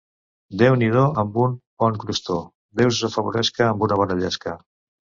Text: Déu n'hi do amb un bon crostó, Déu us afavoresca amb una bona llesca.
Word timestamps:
Déu 0.61 0.77
n'hi 0.79 0.87
do 0.95 1.03
amb 1.23 1.37
un 1.43 1.53
bon 1.83 2.01
crostó, 2.05 2.41
Déu 2.83 2.95
us 2.97 3.07
afavoresca 3.11 3.71
amb 3.71 3.87
una 3.91 4.03
bona 4.05 4.23
llesca. 4.25 4.61